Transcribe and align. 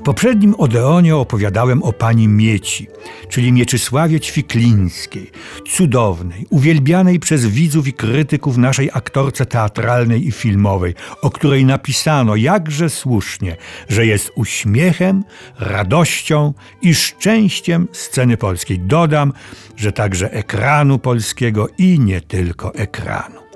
W 0.00 0.02
poprzednim 0.02 0.54
Odeonie 0.58 1.16
opowiadałem 1.16 1.82
o 1.82 1.92
pani 1.92 2.28
Mieci, 2.28 2.86
czyli 3.28 3.52
Mieczysławie 3.52 4.20
Ćwiklińskiej, 4.20 5.30
cudownej, 5.68 6.46
uwielbianej 6.50 7.18
przez 7.18 7.46
widzów 7.46 7.86
i 7.86 7.92
krytyków 7.92 8.56
naszej 8.56 8.90
aktorce 8.92 9.46
teatralnej 9.46 10.26
i 10.26 10.32
filmowej, 10.32 10.94
o 11.22 11.30
której 11.30 11.64
napisano 11.64 12.36
jakże 12.36 12.90
słusznie, 12.90 13.56
że 13.88 14.06
jest 14.06 14.32
uśmiechem, 14.34 15.24
radością 15.58 16.54
i 16.82 16.94
szczęściem 16.94 17.88
sceny 17.92 18.36
polskiej. 18.36 18.78
Dodam, 18.78 19.32
że 19.76 19.92
także 19.92 20.32
ekranu 20.32 20.98
polskiego 20.98 21.68
i 21.78 21.98
nie 21.98 22.20
tylko 22.20 22.74
ekranu. 22.74 23.49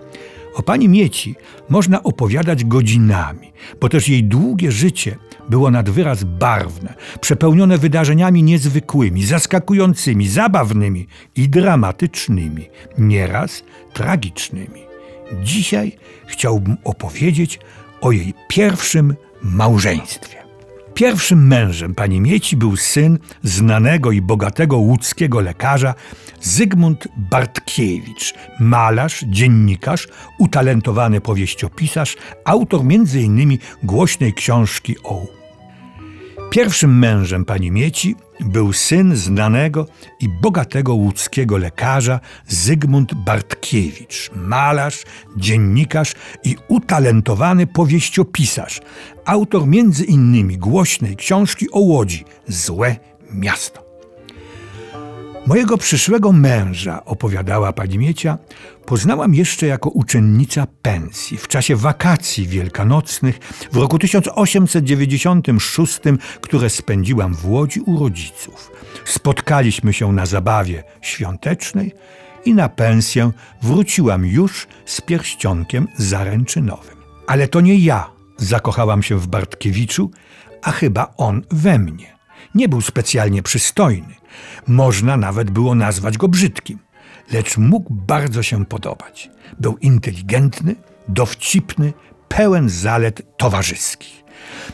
O 0.55 0.62
pani 0.62 0.89
Mieci 0.89 1.34
można 1.68 2.02
opowiadać 2.02 2.64
godzinami, 2.64 3.52
bo 3.80 3.89
też 3.89 4.09
jej 4.09 4.25
długie 4.25 4.73
życie 4.73 5.16
było 5.48 5.70
nad 5.70 5.91
wyraz 5.91 6.24
barwne, 6.24 6.95
przepełnione 7.20 7.78
wydarzeniami 7.78 8.42
niezwykłymi, 8.42 9.27
zaskakującymi, 9.27 10.28
zabawnymi 10.28 11.06
i 11.37 11.48
dramatycznymi, 11.48 12.69
nieraz 12.98 13.64
tragicznymi. 13.92 14.84
Dzisiaj 15.42 15.92
chciałbym 16.27 16.77
opowiedzieć 16.84 17.61
o 18.00 18.12
jej 18.12 18.34
pierwszym 18.48 19.14
małżeństwie. 19.42 20.44
Pierwszym 20.95 21.47
mężem 21.47 21.95
pani 21.95 22.21
Mieci 22.21 22.57
był 22.57 22.77
syn 22.77 23.19
znanego 23.43 24.12
i 24.12 24.23
bogatego 24.23 24.77
łódzkiego 24.77 25.41
lekarza 25.41 25.95
Zygmunt 26.41 27.09
Bartkiewicz, 27.17 28.34
malarz, 28.61 29.25
dziennikarz, 29.29 30.09
utalentowany 30.39 31.20
powieściopisarz, 31.20 32.17
autor 32.45 32.80
m.in. 32.80 33.59
głośnej 33.83 34.33
książki 34.33 34.97
o 35.05 35.44
Pierwszym 36.54 36.98
mężem 36.98 37.44
pani 37.44 37.70
Mieci 37.70 38.16
był 38.41 38.72
syn 38.72 39.16
znanego 39.16 39.86
i 40.20 40.28
bogatego 40.28 40.94
łódzkiego 40.94 41.58
lekarza 41.58 42.20
Zygmunt 42.48 43.14
Bartkiewicz, 43.14 44.30
malarz, 44.34 45.02
dziennikarz 45.36 46.14
i 46.44 46.56
utalentowany 46.69 47.66
powieściopisarz, 47.66 48.80
autor 49.24 49.66
między 49.66 50.05
innymi 50.05 50.58
głośnej 50.58 51.16
książki 51.16 51.70
o 51.70 51.78
Łodzi 51.78 52.24
Złe 52.48 52.96
miasto. 53.33 53.83
Mojego 55.47 55.78
przyszłego 55.78 56.33
męża, 56.33 57.05
opowiadała 57.05 57.73
pani 57.73 57.98
Miecia, 57.98 58.39
poznałam 58.87 59.34
jeszcze 59.34 59.67
jako 59.67 59.91
uczennica 59.91 60.67
pensji 60.83 61.36
w 61.36 61.48
czasie 61.48 61.77
wakacji 61.77 62.47
wielkanocnych 62.47 63.39
w 63.73 63.77
roku 63.77 63.98
1896, 63.98 66.01
które 66.41 66.70
spędziłam 66.70 67.34
w 67.34 67.47
Łodzi 67.47 67.81
u 67.81 67.98
rodziców. 67.98 68.70
Spotkaliśmy 69.05 69.92
się 69.92 70.12
na 70.12 70.27
zabawie 70.27 70.84
świątecznej 71.03 71.92
i 72.45 72.55
na 72.55 72.69
pensję 72.69 73.31
wróciłam 73.62 74.27
już 74.27 74.67
z 74.86 75.01
pierścionkiem 75.01 75.89
zaręczynowym. 75.97 76.97
Ale 77.27 77.48
to 77.48 77.61
nie 77.61 77.79
ja 77.79 78.11
zakochałam 78.36 79.03
się 79.03 79.17
w 79.17 79.27
Bartkiewiczu, 79.27 80.11
a 80.62 80.70
chyba 80.70 81.14
on 81.17 81.42
we 81.51 81.79
mnie. 81.79 82.14
Nie 82.55 82.69
był 82.69 82.81
specjalnie 82.81 83.42
przystojny. 83.42 84.23
Można 84.66 85.16
nawet 85.16 85.50
było 85.50 85.74
nazwać 85.74 86.18
go 86.18 86.28
brzydkim, 86.28 86.78
lecz 87.32 87.58
mógł 87.58 87.94
bardzo 87.94 88.42
się 88.42 88.64
podobać. 88.64 89.30
Był 89.60 89.77
inteligentny, 89.78 90.74
dowcipny, 91.08 91.92
pełen 92.28 92.68
zalet 92.68 93.36
towarzyskich. 93.36 94.24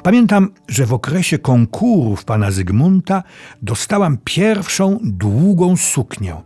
Pamiętam, 0.03 0.49
że 0.69 0.87
w 0.87 0.93
okresie 0.93 1.39
konkurów 1.39 2.25
pana 2.25 2.51
Zygmunta 2.51 3.23
dostałam 3.63 4.19
pierwszą 4.25 4.99
długą 5.03 5.77
suknię 5.77 6.37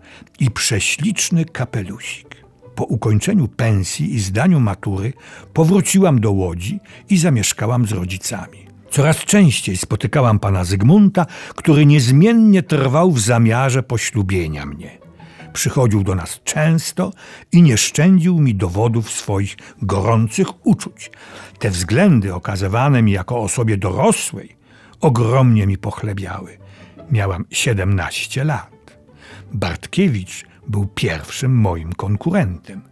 i 0.40 0.50
prześliczny 0.50 1.44
kapelusik. 1.44 2.44
Po 2.74 2.84
ukończeniu 2.84 3.48
pensji 3.48 4.14
i 4.14 4.20
zdaniu 4.20 4.60
matury 4.60 5.12
powróciłam 5.52 6.20
do 6.20 6.32
Łodzi 6.32 6.80
i 7.08 7.18
zamieszkałam 7.18 7.86
z 7.86 7.92
rodzicami. 7.92 8.63
Coraz 8.94 9.16
częściej 9.16 9.76
spotykałam 9.76 10.38
pana 10.38 10.64
Zygmunta, 10.64 11.26
który 11.56 11.86
niezmiennie 11.86 12.62
trwał 12.62 13.10
w 13.10 13.20
zamiarze 13.20 13.82
poślubienia 13.82 14.66
mnie. 14.66 14.98
Przychodził 15.52 16.04
do 16.04 16.14
nas 16.14 16.40
często 16.44 17.12
i 17.52 17.62
nie 17.62 17.76
szczędził 17.76 18.40
mi 18.40 18.54
dowodów 18.54 19.10
swoich 19.10 19.56
gorących 19.82 20.66
uczuć. 20.66 21.10
Te 21.58 21.70
względy 21.70 22.34
okazywane 22.34 23.02
mi 23.02 23.12
jako 23.12 23.40
osobie 23.40 23.76
dorosłej 23.76 24.56
ogromnie 25.00 25.66
mi 25.66 25.78
pochlebiały. 25.78 26.58
Miałam 27.10 27.44
17 27.50 28.44
lat. 28.44 28.98
Bartkiewicz 29.52 30.44
był 30.68 30.86
pierwszym 30.86 31.56
moim 31.56 31.92
konkurentem. 31.92 32.82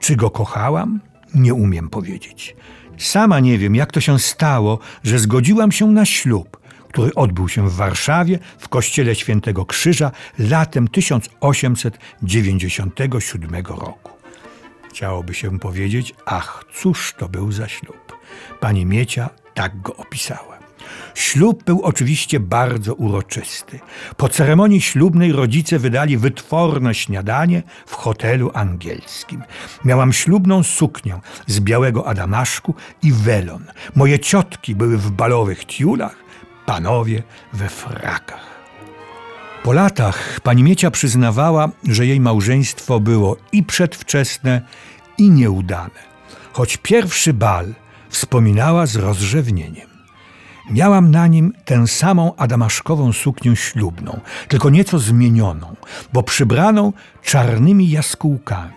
Czy 0.00 0.16
go 0.16 0.30
kochałam? 0.30 1.11
Nie 1.34 1.54
umiem 1.54 1.88
powiedzieć. 1.88 2.56
Sama 2.98 3.40
nie 3.40 3.58
wiem, 3.58 3.74
jak 3.74 3.92
to 3.92 4.00
się 4.00 4.18
stało, 4.18 4.78
że 5.04 5.18
zgodziłam 5.18 5.72
się 5.72 5.86
na 5.86 6.04
ślub, 6.04 6.60
który 6.88 7.14
odbył 7.14 7.48
się 7.48 7.68
w 7.68 7.74
Warszawie 7.74 8.38
w 8.58 8.68
kościele 8.68 9.14
Świętego 9.14 9.66
Krzyża 9.66 10.10
latem 10.38 10.88
1897 10.88 13.66
roku. 13.66 14.12
Chciałoby 14.90 15.34
się 15.34 15.58
powiedzieć, 15.58 16.14
ach, 16.26 16.64
cóż 16.74 17.14
to 17.18 17.28
był 17.28 17.52
za 17.52 17.68
ślub. 17.68 18.16
Pani 18.60 18.86
Miecia 18.86 19.30
tak 19.54 19.80
go 19.80 19.96
opisała. 19.96 20.51
Ślub 21.14 21.64
był 21.64 21.82
oczywiście 21.82 22.40
bardzo 22.40 22.94
uroczysty. 22.94 23.80
Po 24.16 24.28
ceremonii 24.28 24.80
ślubnej 24.80 25.32
rodzice 25.32 25.78
wydali 25.78 26.18
wytworne 26.18 26.94
śniadanie 26.94 27.62
w 27.86 27.94
hotelu 27.94 28.50
angielskim. 28.54 29.42
Miałam 29.84 30.12
ślubną 30.12 30.62
suknię 30.62 31.20
z 31.46 31.60
białego 31.60 32.06
adamaszku 32.06 32.74
i 33.02 33.12
welon. 33.12 33.64
Moje 33.94 34.18
ciotki 34.18 34.74
były 34.74 34.98
w 34.98 35.10
balowych 35.10 35.66
tiulach, 35.66 36.16
panowie 36.66 37.22
we 37.52 37.68
frakach. 37.68 38.52
Po 39.62 39.72
latach 39.72 40.40
pani 40.40 40.62
Miecia 40.62 40.90
przyznawała, 40.90 41.68
że 41.88 42.06
jej 42.06 42.20
małżeństwo 42.20 43.00
było 43.00 43.36
i 43.52 43.62
przedwczesne, 43.62 44.62
i 45.18 45.30
nieudane. 45.30 46.12
Choć 46.52 46.76
pierwszy 46.76 47.32
bal 47.32 47.74
wspominała 48.08 48.86
z 48.86 48.96
rozrzewnieniem. 48.96 49.91
Miałam 50.70 51.10
na 51.10 51.26
nim 51.26 51.52
tę 51.64 51.86
samą 51.86 52.36
adamaszkową 52.36 53.12
suknię 53.12 53.56
ślubną, 53.56 54.20
tylko 54.48 54.70
nieco 54.70 54.98
zmienioną, 54.98 55.76
bo 56.12 56.22
przybraną 56.22 56.92
czarnymi 57.22 57.90
jaskółkami. 57.90 58.72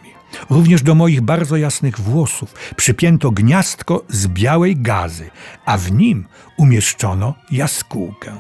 Również 0.50 0.82
do 0.82 0.96
moich 0.96 1.22
bardzo 1.22 1.58
jasnych 1.58 2.00
włosów 2.00 2.54
przypięto 2.76 3.32
gniazdko 3.32 4.04
z 4.10 4.28
białej 4.28 4.78
gazy, 4.78 5.30
a 5.66 5.78
w 5.78 5.92
nim 5.92 6.28
umieszczono 6.58 7.34
jaskółkę. 7.52 8.32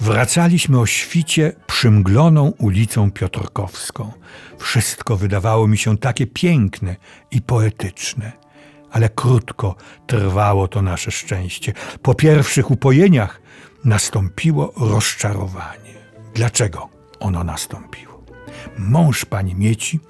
Wracaliśmy 0.00 0.80
o 0.80 0.86
świcie 0.86 1.52
przymgloną 1.66 2.52
ulicą 2.58 3.10
Piotrkowską. 3.10 4.12
Wszystko 4.58 5.16
wydawało 5.16 5.68
mi 5.68 5.78
się 5.78 5.98
takie 5.98 6.26
piękne 6.26 6.96
i 7.30 7.40
poetyczne 7.42 8.32
ale 8.92 9.08
krótko 9.08 9.76
trwało 10.06 10.68
to 10.68 10.82
nasze 10.82 11.10
szczęście. 11.10 11.72
Po 12.02 12.14
pierwszych 12.14 12.70
upojeniach 12.70 13.40
nastąpiło 13.84 14.72
rozczarowanie. 14.76 15.94
Dlaczego 16.34 16.88
ono 17.20 17.44
nastąpiło? 17.44 18.22
Mąż 18.78 19.24
pani 19.24 19.54
Mieci 19.54 20.00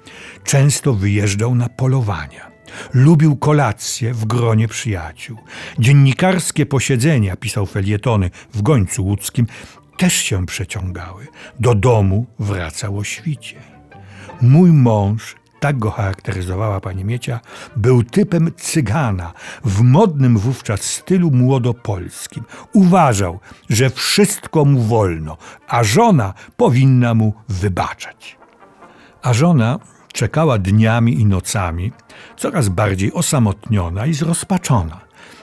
często 0.43 0.93
wyjeżdżał 0.93 1.55
na 1.55 1.69
polowania. 1.69 2.51
Lubił 2.93 3.35
kolacje 3.35 4.13
w 4.13 4.25
gronie 4.25 4.67
przyjaciół. 4.67 5.37
Dziennikarskie 5.79 6.65
posiedzenia, 6.65 7.35
pisał 7.35 7.65
felietony 7.65 8.29
w 8.53 8.61
Gońcu 8.61 9.05
Łódzkim, 9.05 9.47
też 9.97 10.13
się 10.13 10.45
przeciągały. 10.45 11.27
Do 11.59 11.75
domu 11.75 12.25
wracał 12.39 12.97
o 12.97 13.03
świcie. 13.03 13.55
Mój 14.41 14.71
mąż 14.71 15.35
tak 15.63 15.79
go 15.79 15.91
charakteryzowała 15.91 16.79
pani 16.79 17.05
Miecia, 17.05 17.39
był 17.75 18.03
typem 18.03 18.51
cygana 18.57 19.33
w 19.65 19.81
modnym 19.81 20.37
wówczas 20.37 20.81
stylu 20.81 21.31
młodopolskim. 21.31 22.43
Uważał, 22.73 23.39
że 23.69 23.89
wszystko 23.89 24.65
mu 24.65 24.81
wolno, 24.81 25.37
a 25.67 25.83
żona 25.83 26.33
powinna 26.57 27.13
mu 27.13 27.33
wybaczać. 27.49 28.37
A 29.21 29.33
żona 29.33 29.79
czekała 30.13 30.57
dniami 30.57 31.21
i 31.21 31.25
nocami, 31.25 31.91
coraz 32.37 32.69
bardziej 32.69 33.13
osamotniona 33.13 34.05
i 34.05 34.13
zrozpaczona. 34.13 35.01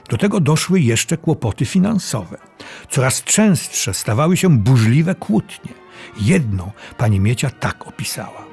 Do 0.08 0.18
tego 0.18 0.40
doszły 0.40 0.80
jeszcze 0.80 1.16
kłopoty 1.16 1.64
finansowe. 1.64 2.36
Coraz 2.90 3.24
częstsze 3.24 3.94
stawały 3.94 4.36
się 4.36 4.58
burzliwe 4.58 5.14
kłótnie. 5.14 5.72
Jedną 6.20 6.70
pani 6.98 7.20
Miecia 7.20 7.50
tak 7.50 7.88
opisała. 7.88 8.49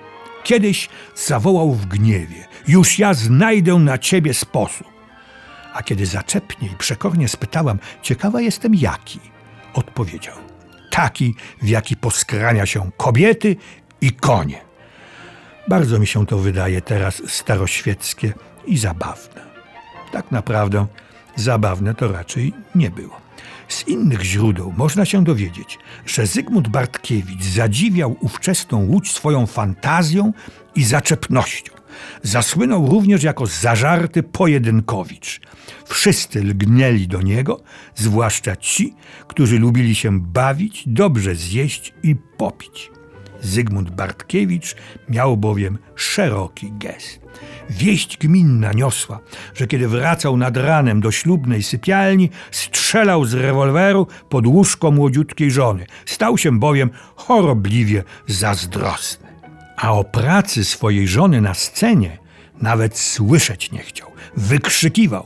Kiedyś 0.48 0.90
zawołał 1.16 1.74
w 1.74 1.86
gniewie: 1.86 2.48
Już 2.68 3.00
ja 3.00 3.14
znajdę 3.14 3.74
na 3.74 3.98
ciebie 3.98 4.34
sposób. 4.34 4.88
A 5.74 5.84
kiedy 5.84 6.06
zaczepnie 6.06 6.68
i 6.68 6.76
przekornie 6.76 7.28
spytałam: 7.28 7.80
Ciekawa 8.02 8.42
jestem 8.42 8.76
jaki, 8.76 9.20
odpowiedział. 9.74 10.36
Taki, 10.92 11.36
w 11.62 11.68
jaki 11.68 11.96
poskrania 11.96 12.66
się 12.66 12.92
kobiety 12.98 13.56
i 14.02 14.12
konie. 14.12 14.62
Bardzo 15.68 16.00
mi 16.00 16.08
się 16.08 16.26
to 16.26 16.38
wydaje 16.38 16.82
teraz 16.82 17.22
staroświeckie 17.28 18.34
i 18.66 18.78
zabawne. 18.78 19.42
Tak 20.12 20.32
naprawdę 20.32 20.88
zabawne 21.36 21.96
to 21.96 22.12
raczej 22.12 22.54
nie 22.76 22.90
było. 22.90 23.27
Z 23.68 23.88
innych 23.88 24.22
źródeł 24.22 24.74
można 24.78 25.06
się 25.06 25.24
dowiedzieć, 25.24 25.80
że 26.06 26.28
Zygmunt 26.28 26.68
Bartkiewicz 26.68 27.44
zadziwiał 27.44 28.18
ówczesną 28.22 28.86
łódź 28.86 29.12
swoją 29.12 29.46
fantazją 29.46 30.34
i 30.76 30.84
zaczepnością. 30.84 31.74
Zasłynął 32.24 32.90
również 32.90 33.24
jako 33.24 33.46
zażarty 33.46 34.24
pojedynkowicz. 34.24 35.42
Wszyscy 35.86 36.44
lgnęli 36.44 37.08
do 37.08 37.22
niego, 37.22 37.62
zwłaszcza 37.96 38.56
ci, 38.56 38.94
którzy 39.28 39.60
lubili 39.60 39.96
się 39.96 40.20
bawić, 40.20 40.84
dobrze 40.88 41.36
zjeść 41.36 41.94
i 42.04 42.16
popić. 42.16 42.97
Zygmunt 43.42 43.90
Bartkiewicz 43.90 44.76
miał 45.10 45.38
bowiem 45.38 45.78
szeroki 45.96 46.72
gest. 46.72 47.20
Wieść 47.70 48.18
gminna 48.18 48.74
niosła, 48.74 49.20
że 49.54 49.68
kiedy 49.68 49.88
wracał 49.88 50.38
nad 50.38 50.58
ranem 50.58 51.02
do 51.02 51.12
ślubnej 51.12 51.64
sypialni, 51.64 52.30
strzelał 52.52 53.26
z 53.26 53.34
rewolweru 53.34 54.08
pod 54.30 54.48
łóżko 54.48 54.92
młodziutkiej 54.92 55.52
żony. 55.52 55.86
Stał 56.06 56.38
się 56.38 56.60
bowiem 56.60 56.90
chorobliwie 57.16 58.04
zazdrosny. 58.28 59.28
A 59.78 59.94
o 59.94 60.04
pracy 60.04 60.66
swojej 60.66 61.08
żony 61.08 61.42
na 61.42 61.54
scenie 61.54 62.18
nawet 62.62 62.98
słyszeć 62.98 63.72
nie 63.72 63.80
chciał. 63.80 64.12
Wykrzykiwał: 64.38 65.26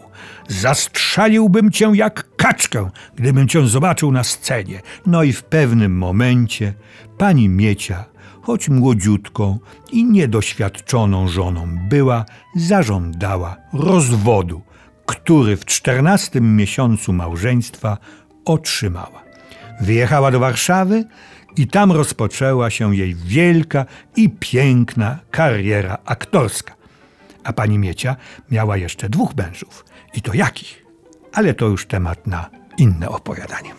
Zastrzeliłbym 0.51 1.71
cię 1.71 1.91
jak 1.93 2.35
kaczkę, 2.35 2.89
gdybym 3.15 3.47
cię 3.47 3.67
zobaczył 3.67 4.11
na 4.11 4.23
scenie. 4.23 4.81
No 5.05 5.23
i 5.23 5.33
w 5.33 5.43
pewnym 5.43 5.97
momencie 5.97 6.73
pani 7.17 7.49
Miecia, 7.49 8.05
choć 8.41 8.69
młodziutką 8.69 9.59
i 9.91 10.05
niedoświadczoną 10.05 11.27
żoną 11.27 11.67
była, 11.89 12.25
zażądała 12.55 13.57
rozwodu, 13.73 14.61
który 15.05 15.57
w 15.57 15.65
czternastym 15.65 16.55
miesiącu 16.55 17.13
małżeństwa 17.13 17.97
otrzymała. 18.45 19.23
Wyjechała 19.81 20.31
do 20.31 20.39
Warszawy 20.39 21.05
i 21.57 21.67
tam 21.67 21.91
rozpoczęła 21.91 22.69
się 22.69 22.95
jej 22.95 23.15
wielka 23.15 23.85
i 24.15 24.29
piękna 24.29 25.19
kariera 25.31 25.97
aktorska. 26.05 26.80
A 27.43 27.53
pani 27.53 27.79
Miecia 27.79 28.15
miała 28.51 28.77
jeszcze 28.77 29.09
dwóch 29.09 29.35
mężów. 29.35 29.85
I 30.13 30.21
to 30.21 30.33
jakich? 30.33 30.85
Ale 31.33 31.53
to 31.53 31.65
już 31.65 31.85
temat 31.87 32.27
na 32.27 32.49
inne 32.77 33.09
opowiadanie. 33.09 33.73